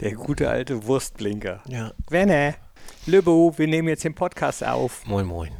[0.00, 1.62] Der gute alte Wurstblinker.
[1.66, 1.90] Ja.
[2.10, 2.54] Wenne,
[3.06, 5.06] Lübbo, wir nehmen jetzt den Podcast auf.
[5.06, 5.50] Moin, moin.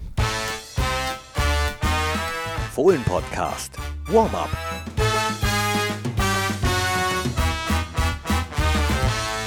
[2.74, 3.78] Fohlen-Podcast.
[4.08, 4.50] Warm-up.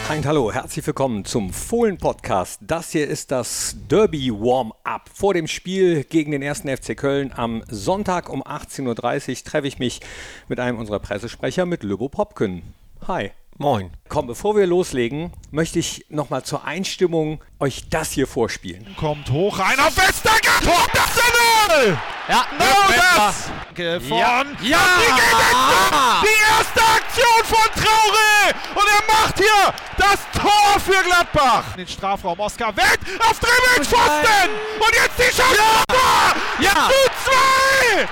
[0.10, 2.60] Ein Hallo, herzlich willkommen zum Fohlen-Podcast.
[2.66, 5.08] Das hier ist das Derby Warm-up.
[5.14, 9.78] Vor dem Spiel gegen den ersten FC Köln am Sonntag um 18.30 Uhr treffe ich
[9.78, 10.00] mich
[10.48, 12.74] mit einem unserer Pressesprecher, mit Lübbo Popken.
[13.08, 13.30] Hi.
[13.62, 13.92] Moin.
[14.08, 18.96] Komm, bevor wir loslegen, möchte ich nochmal zur Einstimmung euch das hier vorspielen.
[18.98, 20.64] Kommt hoch rein auf Westergaard.
[20.64, 21.98] Tor, das ist der Null.
[22.30, 22.66] Ja, Genau
[23.18, 24.06] das.
[24.08, 24.46] Von Ja.
[24.62, 24.80] Ja.
[25.02, 28.56] Die, die erste Aktion von Traore.
[28.76, 31.66] Und er macht hier das Tor für Gladbach.
[31.74, 32.40] In den Strafraum.
[32.40, 33.00] Oskar Wendt
[33.30, 34.50] auf Dribbeln, Pfosten.
[34.80, 35.84] Und jetzt die Chance.
[35.90, 36.36] Tor.
[36.62, 36.88] Ja.
[36.88, 38.08] Zu zwei.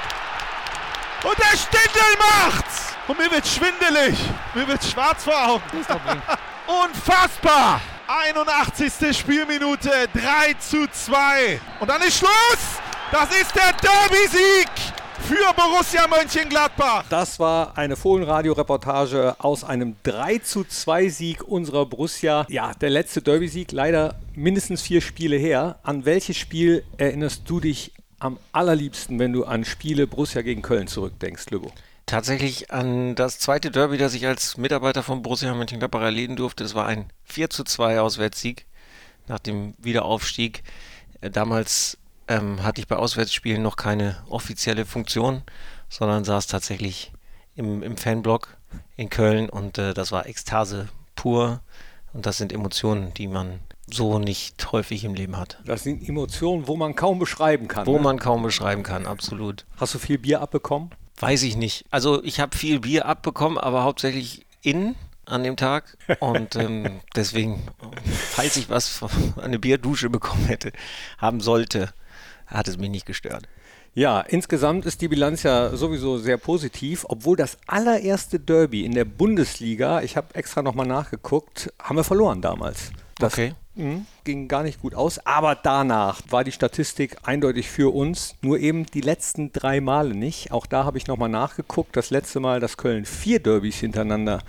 [1.29, 2.86] Und der Stindel macht's.
[3.07, 4.17] Und mir wird schwindelig.
[4.53, 5.63] Mir wird schwarz vor Augen.
[6.85, 7.79] Unfassbar!
[8.07, 9.17] 81.
[9.17, 11.59] Spielminute, 3 zu 2.
[11.79, 12.81] Und dann ist Schluss!
[13.11, 14.69] Das ist der Derby-Sieg
[15.21, 17.05] für Borussia Mönchengladbach.
[17.09, 22.45] Das war eine Fohlenradio-Reportage aus einem 3 zu 2 Sieg unserer Borussia.
[22.49, 25.79] Ja, der letzte Derby-Sieg, leider mindestens vier Spiele her.
[25.83, 30.87] An welches Spiel erinnerst du dich am allerliebsten, wenn du an Spiele Borussia gegen Köln
[30.87, 31.71] zurückdenkst, Lübo?
[32.07, 36.63] Tatsächlich an das zweite Derby, das ich als Mitarbeiter von Borussia Mönchengladbach erleben durfte.
[36.63, 38.65] Das war ein 4 zu 2 Auswärtssieg
[39.27, 40.63] nach dem Wiederaufstieg.
[41.19, 41.97] Äh, Damals
[42.29, 45.43] ähm, hatte ich bei Auswärtsspielen noch keine offizielle Funktion,
[45.89, 47.11] sondern saß tatsächlich
[47.55, 48.55] im, im Fanblock
[48.95, 51.59] in Köln und äh, das war Ekstase pur.
[52.13, 53.59] Und das sind Emotionen, die man
[53.91, 55.59] so nicht häufig im Leben hat.
[55.65, 57.85] Das sind Emotionen, wo man kaum beschreiben kann.
[57.85, 58.01] Wo ne?
[58.01, 59.65] man kaum beschreiben kann, absolut.
[59.75, 60.91] Hast du viel Bier abbekommen?
[61.19, 61.85] Weiß ich nicht.
[61.89, 65.97] Also ich habe viel Bier abbekommen, aber hauptsächlich in an dem Tag.
[66.19, 67.67] Und ähm, deswegen,
[68.31, 69.09] falls ich was von
[69.41, 70.71] eine Bierdusche bekommen hätte,
[71.17, 71.93] haben sollte,
[72.45, 73.47] hat es mich nicht gestört.
[73.93, 79.05] Ja, insgesamt ist die Bilanz ja sowieso sehr positiv, obwohl das allererste Derby in der
[79.05, 82.91] Bundesliga, ich habe extra nochmal nachgeguckt, haben wir verloren damals.
[83.19, 83.53] Das Okay.
[83.75, 88.59] mh, ging gar nicht gut aus, aber danach war die Statistik eindeutig für uns, nur
[88.59, 90.51] eben die letzten drei Male nicht.
[90.51, 91.95] Auch da habe ich nochmal nachgeguckt.
[91.95, 94.41] Das letzte Mal, dass Köln vier Derbys hintereinander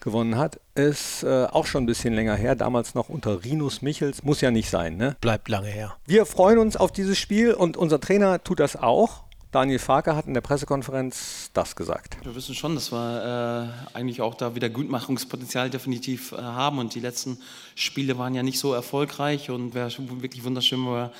[0.00, 4.22] gewonnen hat, ist äh, auch schon ein bisschen länger her, damals noch unter Rinus Michels,
[4.22, 5.16] muss ja nicht sein, ne?
[5.20, 5.96] Bleibt lange her.
[6.06, 9.23] Wir freuen uns auf dieses Spiel und unser Trainer tut das auch.
[9.54, 12.16] Daniel Farke hat in der Pressekonferenz das gesagt.
[12.24, 16.96] Wir wissen schon, dass wir äh, eigentlich auch da wieder Gutmachungspotenzial definitiv äh, haben und
[16.96, 17.38] die letzten
[17.76, 21.12] Spiele waren ja nicht so erfolgreich und wäre wirklich wunderschön, wenn wir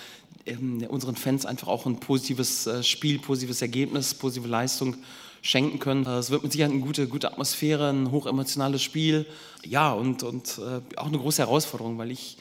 [0.47, 4.97] ähm, unseren Fans einfach auch ein positives äh, Spiel, positives Ergebnis, positive Leistung
[5.41, 6.05] schenken können.
[6.05, 9.27] Äh, Es wird mit Sicherheit eine gute, gute Atmosphäre, ein hochemotionales Spiel.
[9.65, 12.37] Ja, und, und äh, auch eine große Herausforderung, weil ich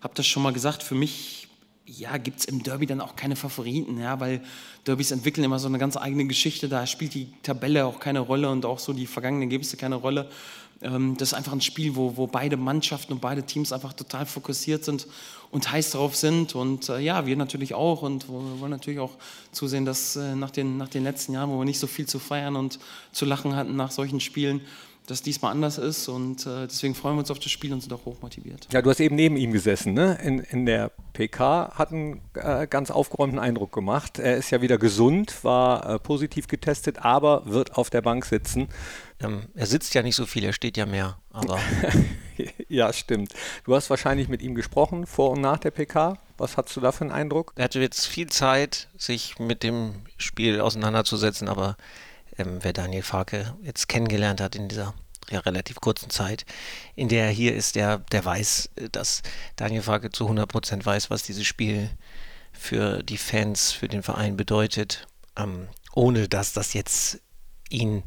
[0.00, 1.48] habe das schon mal gesagt, für mich
[1.86, 4.40] ja, gibt es im Derby dann auch keine Favoriten, ja, weil
[4.86, 8.50] Derbys entwickeln immer so eine ganz eigene Geschichte, da spielt die Tabelle auch keine Rolle
[8.50, 10.30] und auch so die vergangenen Ergebnisse keine Rolle.
[10.80, 14.24] Ähm, das ist einfach ein Spiel, wo, wo beide Mannschaften und beide Teams einfach total
[14.24, 15.06] fokussiert sind
[15.50, 19.12] und heiß drauf sind und äh, ja, wir natürlich auch und wir wollen natürlich auch
[19.52, 22.18] zusehen, dass äh, nach, den, nach den letzten Jahren, wo wir nicht so viel zu
[22.18, 22.78] feiern und
[23.12, 24.62] zu lachen hatten nach solchen Spielen,
[25.06, 27.92] dass diesmal anders ist und äh, deswegen freuen wir uns auf das Spiel und sind
[27.92, 28.68] auch hochmotiviert.
[28.72, 30.18] Ja, du hast eben neben ihm gesessen, ne?
[30.22, 34.18] In, in der PK, hat einen äh, ganz aufgeräumten Eindruck gemacht.
[34.18, 38.68] Er ist ja wieder gesund, war äh, positiv getestet, aber wird auf der Bank sitzen.
[39.20, 41.18] Ähm, er sitzt ja nicht so viel, er steht ja mehr.
[41.30, 41.58] Aber
[42.68, 43.34] ja, stimmt.
[43.64, 46.18] Du hast wahrscheinlich mit ihm gesprochen, vor und nach der PK.
[46.38, 47.52] Was hast du da für einen Eindruck?
[47.56, 51.76] er hatte jetzt viel Zeit, sich mit dem Spiel auseinanderzusetzen, aber
[52.38, 54.94] ähm, wer Daniel Farke jetzt kennengelernt hat in dieser
[55.30, 56.44] ja, relativ kurzen Zeit,
[56.94, 59.22] in der er hier ist, der, der weiß, äh, dass
[59.56, 61.90] Daniel Farke zu 100% weiß, was dieses Spiel
[62.52, 65.06] für die Fans, für den Verein bedeutet,
[65.36, 67.20] ähm, ohne dass das jetzt
[67.68, 68.04] ihn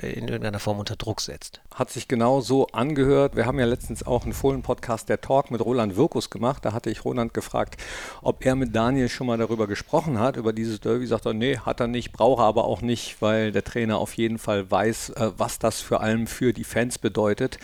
[0.00, 1.60] in irgendeiner Form unter Druck setzt.
[1.74, 3.36] Hat sich genau so angehört.
[3.36, 6.64] Wir haben ja letztens auch einen Fohlen-Podcast, der Talk mit Roland Wirkus gemacht.
[6.64, 7.80] Da hatte ich Roland gefragt,
[8.22, 11.06] ob er mit Daniel schon mal darüber gesprochen hat, über dieses Derby.
[11.06, 14.14] Sagt er, nee, hat er nicht, brauche er aber auch nicht, weil der Trainer auf
[14.14, 17.58] jeden Fall weiß, äh, was das vor allem für die Fans bedeutet.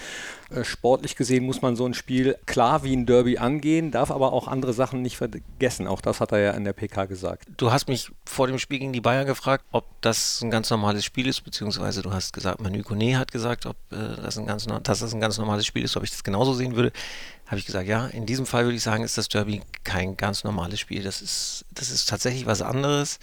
[0.51, 4.33] Äh, Sportlich gesehen muss man so ein Spiel klar wie ein Derby angehen, darf aber
[4.33, 5.87] auch andere Sachen nicht vergessen.
[5.87, 7.49] Auch das hat er ja in der PK gesagt.
[7.57, 11.05] Du hast mich vor dem Spiel gegen die Bayern gefragt, ob das ein ganz normales
[11.05, 14.67] Spiel ist, beziehungsweise du hast gesagt, Manu Kone hat gesagt, ob äh, das, ein ganz,
[14.83, 16.93] dass das ein ganz normales Spiel ist, ob ich das genauso sehen würde.
[17.47, 20.45] Habe ich gesagt, ja, in diesem Fall würde ich sagen, ist das Derby kein ganz
[20.45, 21.03] normales Spiel.
[21.03, 23.19] Das ist, das ist tatsächlich was anderes.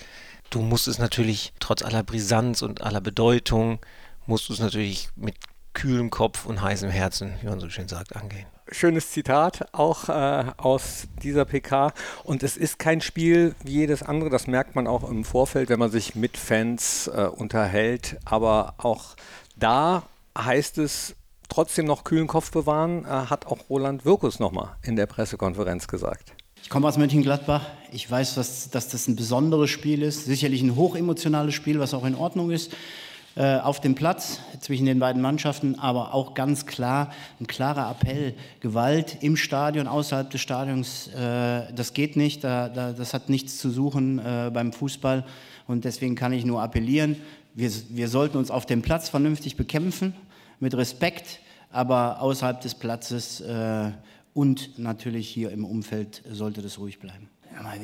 [0.49, 3.79] Du musst es natürlich trotz aller Brisanz und aller Bedeutung,
[4.25, 5.35] musst du es natürlich mit
[5.77, 8.47] kühlem Kopf und heißem Herzen, wie man so schön sagt, angehen.
[8.71, 11.93] Schönes Zitat auch äh, aus dieser PK.
[12.23, 15.77] Und es ist kein Spiel wie jedes andere, das merkt man auch im Vorfeld, wenn
[15.77, 18.17] man sich mit Fans äh, unterhält.
[18.25, 19.15] Aber auch
[19.55, 20.03] da
[20.37, 21.15] heißt es,
[21.47, 26.33] trotzdem noch kühlen Kopf bewahren, äh, hat auch Roland Wirkus nochmal in der Pressekonferenz gesagt.
[26.63, 27.61] Ich komme aus Mönchengladbach.
[27.91, 30.25] Ich weiß, dass, dass das ein besonderes Spiel ist.
[30.25, 32.73] Sicherlich ein hochemotionales Spiel, was auch in Ordnung ist
[33.37, 38.33] äh, auf dem Platz zwischen den beiden Mannschaften, aber auch ganz klar ein klarer Appell.
[38.61, 42.43] Gewalt im Stadion, außerhalb des Stadions, äh, das geht nicht.
[42.43, 45.23] Da, da, das hat nichts zu suchen äh, beim Fußball.
[45.67, 47.17] Und deswegen kann ich nur appellieren,
[47.53, 50.13] wir, wir sollten uns auf dem Platz vernünftig bekämpfen
[50.59, 51.39] mit Respekt,
[51.71, 53.91] aber außerhalb des Platzes äh,
[54.33, 57.29] und natürlich hier im Umfeld sollte das ruhig bleiben.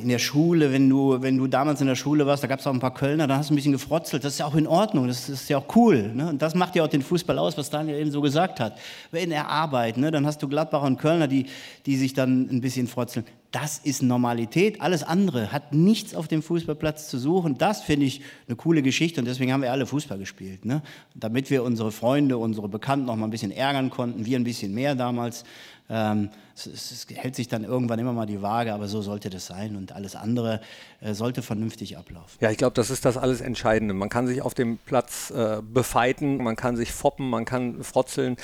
[0.02, 2.68] In der Schule, wenn du, wenn du damals in der Schule warst, da gab es
[2.68, 4.24] auch ein paar Kölner, da hast du ein bisschen gefrotzelt.
[4.24, 6.12] Das ist ja auch in Ordnung, das ist ja auch cool.
[6.14, 6.30] Ne?
[6.30, 8.78] Und das macht ja auch den Fußball aus, was Daniel eben so gesagt hat.
[9.12, 10.12] In der Arbeit, ne?
[10.12, 11.48] dann hast du Gladbacher und Kölner, die,
[11.86, 13.26] die sich dann ein bisschen frotzeln.
[13.54, 14.82] Das ist Normalität.
[14.82, 17.56] Alles andere hat nichts auf dem Fußballplatz zu suchen.
[17.60, 20.66] Das finde ich eine coole Geschichte und deswegen haben wir alle Fußball gespielt.
[20.66, 20.82] Ne?
[21.14, 24.74] Damit wir unsere Freunde, unsere Bekannten noch mal ein bisschen ärgern konnten, wir ein bisschen
[24.74, 25.44] mehr damals.
[25.88, 29.46] Ähm, es, es, hält sich dann irgendwann immer mal die Waage, aber so sollte das
[29.46, 30.60] sein und alles andere
[31.02, 32.38] äh, sollte vernünftig ablaufen.
[32.42, 33.94] Ja, ich glaube, das ist das alles Entscheidende.
[33.94, 38.38] Man kann sich auf dem Platz äh, befeiten, man kann sich foppen, man kann frotzeln,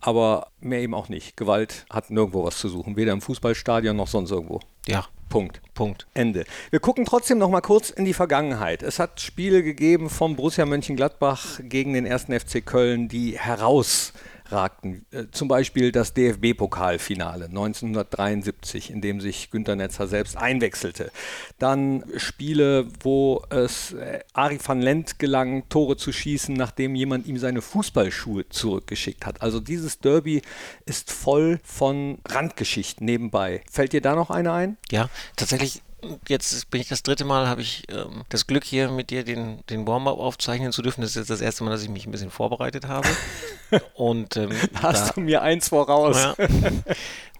[0.00, 1.36] aber mehr eben auch nicht.
[1.36, 4.60] Gewalt hat nirgendwo was zu suchen, weder im Fußballstadion noch sonst irgendwo.
[4.86, 5.06] Ja.
[5.28, 5.60] Punkt.
[5.74, 6.06] Punkt.
[6.14, 6.44] Ende.
[6.70, 8.82] Wir gucken trotzdem noch mal kurz in die Vergangenheit.
[8.82, 14.12] Es hat Spiele gegeben vom Borussia Mönchengladbach gegen den ersten FC Köln, die heraus
[14.50, 15.06] ragten.
[15.10, 21.10] Äh, zum Beispiel das DFB-Pokalfinale 1973, in dem sich Günter Netzer selbst einwechselte.
[21.58, 27.38] Dann Spiele, wo es äh, Ari van Lent gelang, Tore zu schießen, nachdem jemand ihm
[27.38, 29.42] seine Fußballschuhe zurückgeschickt hat.
[29.42, 30.42] Also dieses Derby
[30.84, 33.62] ist voll von Randgeschichten nebenbei.
[33.70, 34.76] Fällt dir da noch eine ein?
[34.90, 35.82] Ja, tatsächlich
[36.28, 39.64] jetzt bin ich das dritte Mal, habe ich ähm, das Glück hier mit dir den,
[39.70, 41.00] den Warm-up aufzeichnen zu dürfen.
[41.00, 43.08] Das ist jetzt das erste Mal, dass ich mich ein bisschen vorbereitet habe.
[43.94, 46.16] Und ähm, hast da, du mir eins voraus.
[46.16, 46.34] Ja.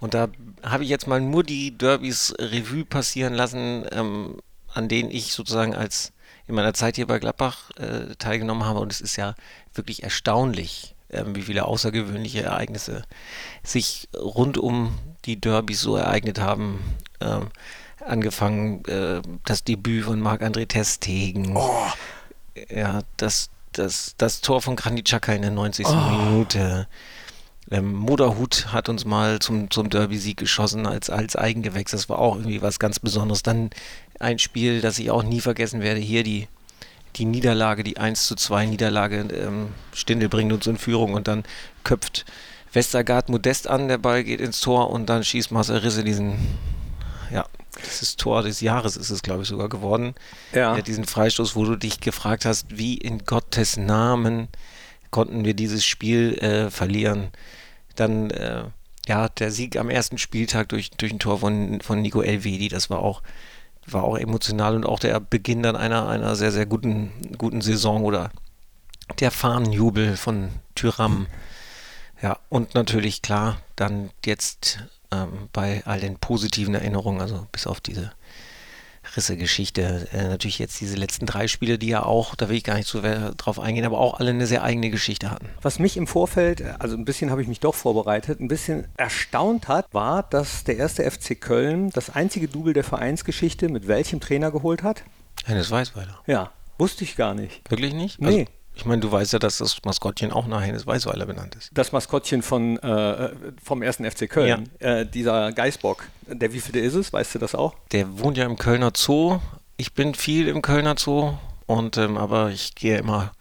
[0.01, 0.29] Und da
[0.63, 4.41] habe ich jetzt mal nur die Derbys Revue passieren lassen, ähm,
[4.73, 6.13] an denen ich sozusagen als
[6.47, 8.81] in meiner Zeit hier bei Gladbach äh, teilgenommen habe.
[8.81, 9.35] Und es ist ja
[9.75, 13.05] wirklich erstaunlich, äh, wie viele außergewöhnliche Ereignisse
[13.63, 16.81] sich rund um die Derbys so ereignet haben.
[18.07, 21.57] Angefangen, äh, das Debüt von Marc-André Testegen.
[21.57, 21.87] Oh.
[22.71, 25.87] Ja, das, das, das Tor von Granit Xhaka in der 90.
[25.87, 25.95] Oh.
[25.95, 26.87] Minute.
[27.71, 31.91] Ähm, Moderhut hat uns mal zum, zum Derby-Sieg geschossen als, als Eigengewächs.
[31.91, 33.43] Das war auch irgendwie was ganz Besonderes.
[33.43, 33.71] Dann
[34.21, 36.01] ein Spiel, das ich auch nie vergessen werde.
[36.01, 36.47] Hier die,
[37.17, 39.27] die Niederlage, die 1 zu 2 Niederlage.
[39.33, 41.43] Ähm, Stindel bringt uns in Führung und dann
[41.83, 42.25] köpft
[42.73, 43.89] Westergaard Modest an.
[43.89, 46.39] Der Ball geht ins Tor und dann schießt Marcel Risse diesen,
[47.33, 47.47] ja,
[47.83, 50.15] das ist Tor des Jahres ist es, glaube ich, sogar geworden.
[50.53, 50.81] Ja.
[50.81, 54.49] diesen Freistoß, wo du dich gefragt hast, wie in Gottes Namen
[55.11, 57.29] konnten wir dieses Spiel äh, verlieren.
[57.95, 58.65] Dann, äh,
[59.07, 62.91] ja, der Sieg am ersten Spieltag durch, durch ein Tor von, von Nico Elvedi, das
[62.91, 63.23] war auch,
[63.87, 68.03] war auch emotional und auch der Beginn dann einer, einer sehr, sehr guten, guten Saison
[68.03, 68.31] oder
[69.21, 71.27] der Fahnenjubel von Tyram.
[72.21, 74.81] Ja, und natürlich klar, dann jetzt
[75.13, 78.13] ähm, bei all den positiven Erinnerungen, also bis auf diese
[79.17, 80.09] Risse-Geschichte.
[80.13, 82.89] Äh, natürlich jetzt diese letzten drei Spiele, die ja auch, da will ich gar nicht
[82.89, 83.01] so
[83.37, 85.49] drauf eingehen, aber auch alle eine sehr eigene Geschichte hatten.
[85.63, 89.69] Was mich im Vorfeld, also ein bisschen habe ich mich doch vorbereitet, ein bisschen erstaunt
[89.69, 94.51] hat, war, dass der erste FC Köln das einzige Double der Vereinsgeschichte mit welchem Trainer
[94.51, 95.05] geholt hat?
[95.45, 96.21] Hennes Weißweiler.
[96.27, 97.71] Ja, wusste ich gar nicht.
[97.71, 98.21] Wirklich nicht?
[98.21, 98.27] Nee.
[98.29, 98.45] Also,
[98.77, 101.71] ich meine, du weißt ja, dass das Maskottchen auch nach Hennes Weißweiler benannt ist.
[101.73, 103.31] Das Maskottchen von, äh,
[103.63, 104.99] vom ersten FC Köln, ja.
[104.99, 106.05] äh, dieser Geißbock.
[106.27, 107.13] Der wievielte ist es?
[107.13, 107.75] Weißt du das auch?
[107.93, 109.41] Der wohnt ja im Kölner Zoo.
[109.79, 111.35] Ich bin viel im Kölner Zoo,
[111.67, 113.33] und, ähm, aber ich gehe immer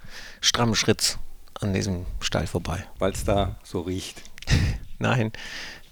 [0.41, 1.17] stramm Schritt
[1.61, 2.85] an diesem Stall vorbei.
[2.97, 4.21] Weil es da so riecht.
[4.99, 5.31] Nein,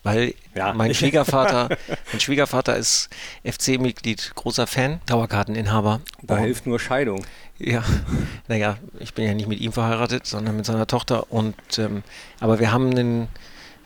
[0.03, 0.73] weil ja.
[0.73, 1.69] mein Schwiegervater,
[2.11, 3.09] mein Schwiegervater ist
[3.43, 6.01] FC-Mitglied, großer Fan, Dauerkarteninhaber.
[6.21, 7.25] Da hilft nur Scheidung.
[7.57, 7.83] Ja,
[8.47, 11.31] naja, ich bin ja nicht mit ihm verheiratet, sondern mit seiner Tochter.
[11.31, 12.03] Und ähm,
[12.39, 13.27] aber wir haben einen,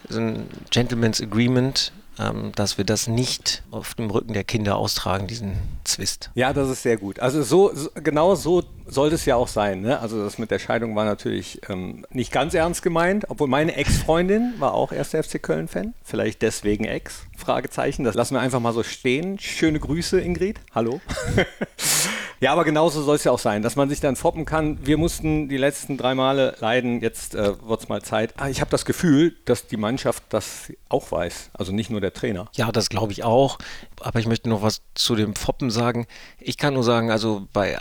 [0.09, 5.27] so ein Gentleman's Agreement, ähm, dass wir das nicht auf dem Rücken der Kinder austragen,
[5.27, 6.31] diesen Zwist.
[6.35, 7.19] Ja, das ist sehr gut.
[7.19, 9.81] Also so, so genau so sollte es ja auch sein.
[9.81, 9.99] Ne?
[9.99, 14.53] Also das mit der Scheidung war natürlich ähm, nicht ganz ernst gemeint, obwohl meine Ex-Freundin
[14.59, 15.93] war auch erster FC Köln-Fan.
[16.03, 17.21] Vielleicht deswegen Ex?
[17.37, 18.03] Fragezeichen.
[18.03, 19.39] Das lassen wir einfach mal so stehen.
[19.39, 20.59] Schöne Grüße, Ingrid.
[20.73, 20.99] Hallo.
[22.39, 24.79] ja, aber genauso soll es ja auch sein, dass man sich dann foppen kann.
[24.85, 27.01] Wir mussten die letzten drei Male leiden.
[27.01, 28.33] Jetzt äh, wird es mal Zeit.
[28.37, 31.51] Ah, ich habe das Gefühl, dass die Mannschaft das auch weiß.
[31.53, 32.49] Also nicht nur der Trainer.
[32.55, 33.57] Ja, das glaube ich auch.
[34.01, 36.07] Aber ich möchte noch was zu dem Foppen sagen.
[36.39, 37.77] Ich kann nur sagen, also bei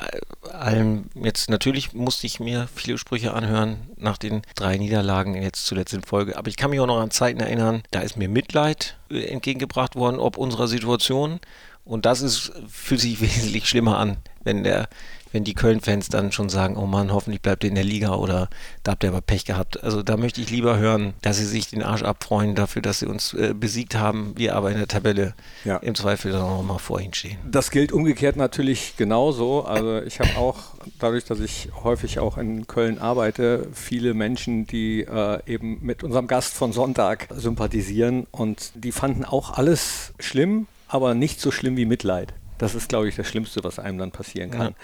[0.50, 5.94] allem, jetzt natürlich musste ich mir viele Sprüche anhören nach den drei Niederlagen jetzt zuletzt
[5.94, 6.36] in Folge.
[6.36, 9.96] Aber ich kann mich auch noch an Zeiten erinnern, da ist mir Mitleid äh, entgegengebracht
[9.96, 11.40] worden, ob unserer Situation.
[11.84, 14.88] Und das ist, fühlt sich wesentlich schlimmer an, wenn der
[15.32, 18.48] wenn die Köln-Fans dann schon sagen, oh Mann, hoffentlich bleibt ihr in der Liga oder
[18.82, 19.82] da habt ihr aber Pech gehabt.
[19.82, 23.06] Also da möchte ich lieber hören, dass sie sich den Arsch abfreuen dafür, dass sie
[23.06, 25.76] uns äh, besiegt haben, wir aber in der Tabelle ja.
[25.78, 27.38] im Zweifel dann noch mal vor ihnen stehen.
[27.50, 29.64] Das gilt umgekehrt natürlich genauso.
[29.64, 30.58] Also ich habe auch,
[30.98, 36.26] dadurch, dass ich häufig auch in Köln arbeite, viele Menschen, die äh, eben mit unserem
[36.26, 41.84] Gast von Sonntag sympathisieren und die fanden auch alles schlimm, aber nicht so schlimm wie
[41.84, 42.32] Mitleid.
[42.58, 44.68] Das ist, glaube ich, das Schlimmste, was einem dann passieren kann.
[44.68, 44.74] Ja.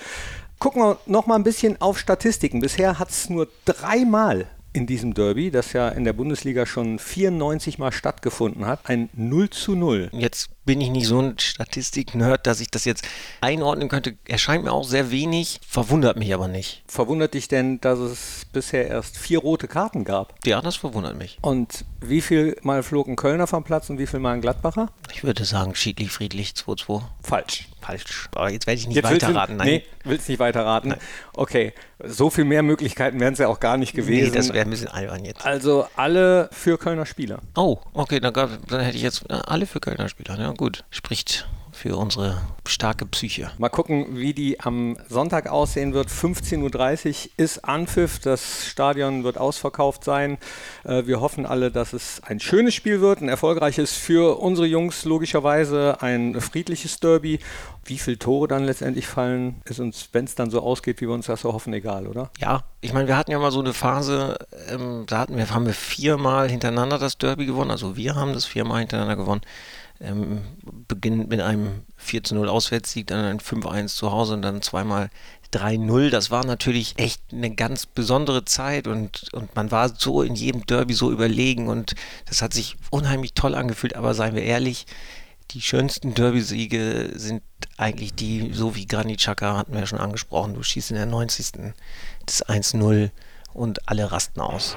[0.58, 2.60] Gucken wir noch mal ein bisschen auf Statistiken.
[2.60, 7.78] Bisher hat es nur dreimal in diesem Derby, das ja in der Bundesliga schon 94
[7.78, 10.10] Mal stattgefunden hat, ein 0 zu 0.
[10.12, 13.04] Jetzt bin ich nicht so ein Statistik-Nerd, dass ich das jetzt
[13.40, 14.16] einordnen könnte.
[14.26, 16.82] Erscheint mir auch sehr wenig, verwundert mich aber nicht.
[16.86, 20.34] Verwundert dich denn, dass es bisher erst vier rote Karten gab?
[20.44, 21.38] Ja, das verwundert mich.
[21.42, 24.90] Und wie viel Mal flog ein Kölner vom Platz und wie viel Mal ein Gladbacher?
[25.12, 27.02] Ich würde sagen, schiedlich, friedlich, 2-2.
[27.22, 27.68] Falsch.
[27.80, 28.28] Falsch.
[28.34, 29.56] Aber jetzt werde ich nicht weiterraten.
[29.56, 29.66] Nein.
[29.66, 30.90] Nee, willst nicht weiterraten?
[30.90, 31.00] Nein.
[31.34, 31.72] Okay,
[32.04, 34.30] so viel mehr Möglichkeiten wären es ja auch gar nicht gewesen.
[34.30, 35.44] Nee, das wäre ein bisschen albern jetzt.
[35.44, 37.40] Also alle für Kölner Spieler.
[37.56, 40.38] Oh, okay, dann, gab, dann hätte ich jetzt alle für Kölner Spieler.
[40.38, 40.84] Ja, gut.
[40.90, 43.50] Spricht für unsere starke Psyche.
[43.58, 46.08] Mal gucken, wie die am Sonntag aussehen wird.
[46.08, 48.20] 15.30 Uhr ist Anpfiff.
[48.20, 50.38] Das Stadion wird ausverkauft sein.
[50.84, 55.04] Äh, wir hoffen alle, dass es ein schönes Spiel wird, ein erfolgreiches für unsere Jungs
[55.04, 57.40] logischerweise, ein friedliches Derby.
[57.84, 61.14] Wie viele Tore dann letztendlich fallen, ist uns, wenn es dann so ausgeht, wie wir
[61.14, 62.30] uns das so hoffen, egal, oder?
[62.38, 65.66] Ja, ich meine, wir hatten ja mal so eine Phase, ähm, da hatten wir, haben
[65.66, 67.72] wir viermal hintereinander das Derby gewonnen.
[67.72, 69.42] Also wir haben das viermal hintereinander gewonnen
[70.02, 70.42] ähm,
[70.88, 75.10] beginnt mit einem 4 0 Auswärtssieg, dann ein 5-1 zu Hause und dann zweimal
[75.52, 76.10] 3-0.
[76.10, 80.66] Das war natürlich echt eine ganz besondere Zeit und, und man war so in jedem
[80.66, 81.94] Derby so überlegen und
[82.26, 84.86] das hat sich unheimlich toll angefühlt, aber seien wir ehrlich,
[85.50, 87.42] die schönsten Derby-Siege sind
[87.76, 91.06] eigentlich die, so wie Granit Xhaka hatten wir ja schon angesprochen, du schießt in der
[91.06, 91.74] 90.
[92.24, 93.10] das 1-0
[93.52, 94.76] und alle rasten aus.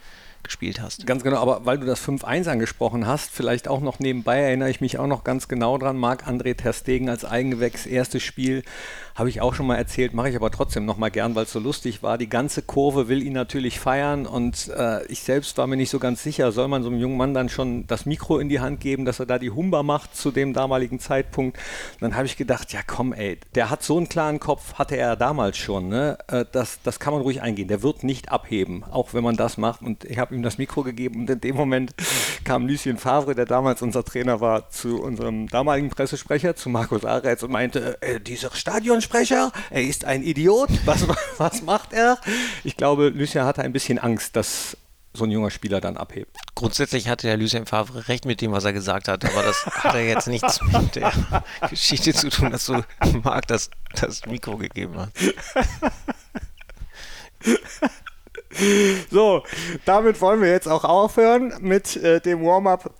[0.41, 1.05] eingespielt hast.
[1.05, 4.81] Ganz genau, aber weil du das 5-1 angesprochen hast, vielleicht auch noch nebenbei erinnere ich
[4.81, 8.63] mich auch noch ganz genau dran, Marc-André Terstegen als Eigengewächs, erstes Spiel
[9.15, 11.51] habe ich auch schon mal erzählt, mache ich aber trotzdem noch mal gern, weil es
[11.51, 12.17] so lustig war.
[12.17, 15.99] Die ganze Kurve will ihn natürlich feiern und äh, ich selbst war mir nicht so
[15.99, 18.79] ganz sicher, soll man so einem jungen Mann dann schon das Mikro in die Hand
[18.79, 21.57] geben, dass er da die Humba macht zu dem damaligen Zeitpunkt.
[21.57, 24.97] Und dann habe ich gedacht, ja komm ey, der hat so einen klaren Kopf, hatte
[24.97, 25.89] er damals schon.
[25.89, 26.17] Ne?
[26.27, 27.67] Äh, das, das kann man ruhig eingehen.
[27.67, 29.81] Der wird nicht abheben, auch wenn man das macht.
[29.81, 31.93] Und ich habe ihm das Mikro gegeben und in dem Moment
[32.45, 37.43] kam Lucien Favre, der damals unser Trainer war, zu unserem damaligen Pressesprecher, zu Markus Aretz
[37.43, 41.05] und meinte, äh, dieser Stadion Synchronsprecher, er ist ein Idiot, was,
[41.37, 42.17] was macht er?
[42.63, 44.77] Ich glaube, Lucien hatte ein bisschen Angst, dass
[45.13, 46.37] so ein junger Spieler dann abhebt.
[46.55, 49.95] Grundsätzlich hatte der Lucien Favre recht mit dem, was er gesagt hat, aber das hat
[49.95, 51.11] er jetzt nichts mit der
[51.69, 52.81] Geschichte zu tun, dass du
[53.23, 53.69] Marc das,
[53.99, 55.11] das Mikro gegeben hast.
[59.11, 59.43] So,
[59.85, 62.93] damit wollen wir jetzt auch aufhören mit äh, dem Warm-up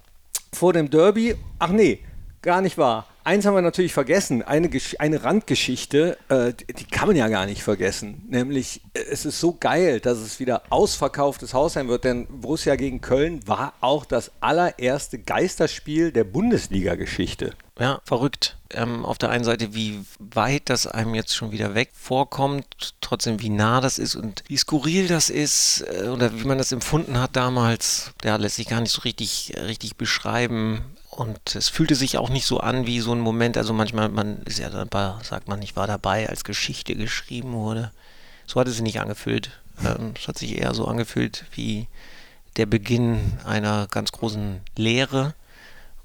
[0.54, 1.36] vor dem Derby.
[1.60, 2.00] Ach nee,
[2.42, 3.08] gar nicht wahr.
[3.24, 4.68] Eins haben wir natürlich vergessen, eine,
[4.98, 8.26] eine Randgeschichte, äh, die, die, kann man ja gar nicht vergessen.
[8.28, 12.76] Nämlich, äh, es ist so geil, dass es wieder ausverkauftes Haus sein wird, denn Borussia
[12.76, 17.52] gegen Köln war auch das allererste Geisterspiel der Bundesliga-Geschichte.
[17.80, 18.58] Ja, verrückt.
[18.70, 23.42] Ähm, auf der einen Seite, wie weit das einem jetzt schon wieder weg vorkommt, trotzdem
[23.42, 27.20] wie nah das ist und wie skurril das ist äh, oder wie man das empfunden
[27.20, 30.82] hat damals, ja, lässt sich gar nicht so richtig, richtig beschreiben.
[31.10, 34.44] Und es fühlte sich auch nicht so an wie so ein Moment, also manchmal, man
[34.44, 37.92] ist ja dabei, sagt man, ich war dabei, als Geschichte geschrieben wurde.
[38.46, 39.60] So hat es sich nicht angefühlt.
[39.84, 41.88] Ähm, es hat sich eher so angefühlt wie
[42.58, 45.34] der Beginn einer ganz großen Lehre.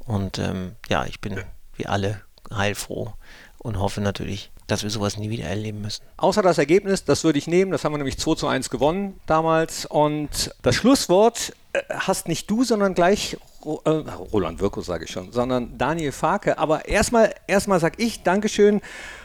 [0.01, 1.41] Und ähm, ja, ich bin
[1.79, 3.13] wie alle heilfroh
[3.59, 6.03] und hoffe natürlich, dass wir sowas nie wieder erleben müssen.
[6.17, 9.21] Außer das Ergebnis, das würde ich nehmen, das haben wir nämlich 2 zu 1 gewonnen
[9.27, 9.87] damals.
[9.87, 13.37] Und das Schlusswort äh, hast nicht du, sondern gleich
[13.85, 16.59] äh, Roland Wirko, sage ich schon, sondern Daniel Farke.
[16.59, 18.81] Aber erstmal, erstmal sage ich Dankeschön.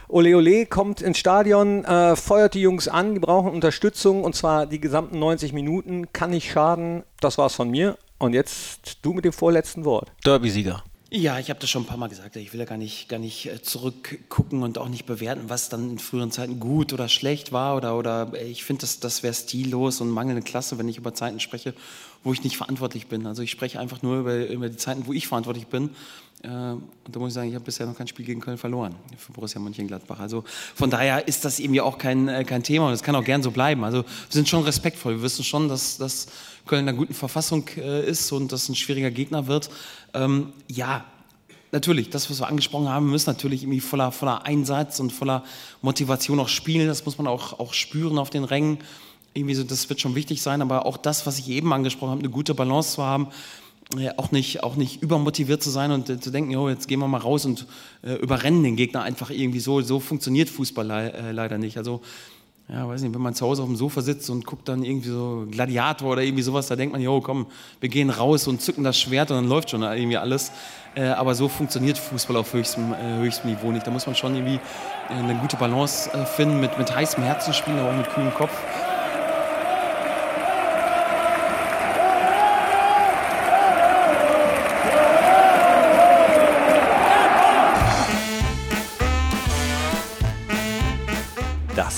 [0.07, 4.65] Ole Ole kommt ins Stadion, äh, feuert die Jungs an, die brauchen Unterstützung und zwar
[4.65, 6.11] die gesamten 90 Minuten.
[6.13, 7.03] Kann nicht schaden.
[7.19, 7.97] Das war's von mir.
[8.17, 10.11] Und jetzt du mit dem vorletzten Wort.
[10.25, 10.83] Derby-Sieger.
[11.13, 12.37] Ja, ich habe das schon ein paar Mal gesagt.
[12.37, 15.91] Ich will ja gar nicht, gar nicht äh, zurückgucken und auch nicht bewerten, was dann
[15.91, 17.75] in früheren Zeiten gut oder schlecht war.
[17.75, 21.41] Oder, oder ich finde, das, das wäre stillos und mangelnde Klasse, wenn ich über Zeiten
[21.41, 21.73] spreche,
[22.23, 23.27] wo ich nicht verantwortlich bin.
[23.27, 25.89] Also ich spreche einfach nur über, über die Zeiten, wo ich verantwortlich bin.
[26.43, 28.95] Äh, und da muss ich sagen, ich habe bisher noch kein Spiel gegen Köln verloren
[29.17, 30.19] für Borussia Mönchengladbach.
[30.19, 30.43] Also
[30.75, 33.43] von daher ist das eben ja auch kein, kein Thema und es kann auch gern
[33.43, 33.83] so bleiben.
[33.83, 35.17] Also wir sind schon respektvoll.
[35.17, 36.27] Wir wissen schon, dass, dass
[36.65, 39.69] Köln in einer guten Verfassung ist und dass ein schwieriger Gegner wird.
[40.13, 41.05] Ähm, ja,
[41.71, 45.43] natürlich, das, was wir angesprochen haben, müssen natürlich irgendwie voller, voller Einsatz und voller
[45.81, 46.87] Motivation auch spielen.
[46.87, 48.79] Das muss man auch, auch spüren auf den Rängen.
[49.33, 52.19] Irgendwie so, das wird schon wichtig sein, aber auch das, was ich eben angesprochen habe,
[52.19, 53.27] eine gute Balance zu haben,
[53.97, 56.99] äh, auch, nicht, auch nicht übermotiviert zu sein und äh, zu denken, oh, jetzt gehen
[56.99, 57.67] wir mal raus und
[58.03, 59.81] äh, überrennen den Gegner einfach irgendwie so.
[59.81, 61.77] So funktioniert Fußball le äh, leider nicht.
[61.77, 62.01] Also
[62.69, 65.09] ja, weiß nicht, wenn man zu Hause auf dem Sofa sitzt und guckt dann irgendwie
[65.09, 67.47] so Gladiator oder irgendwie sowas, da denkt man, jo, komm,
[67.81, 70.53] wir gehen raus und zücken das Schwert und dann läuft schon irgendwie alles.
[70.95, 73.85] Äh, aber so funktioniert Fußball auf höchstem, höchstem Niveau nicht.
[73.85, 74.59] Da muss man schon irgendwie
[75.09, 78.51] eine gute Balance finden, mit, mit heißem Herzen spielen, aber auch mit kühlem Kopf.